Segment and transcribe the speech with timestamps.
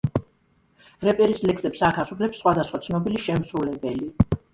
[1.07, 4.09] რეპერის ლექსებს აქ ასრულებს სხვადასხვა ცნობილი შემსრულებელი.